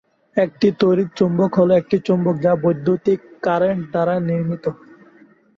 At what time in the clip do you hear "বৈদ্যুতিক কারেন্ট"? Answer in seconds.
2.63-3.83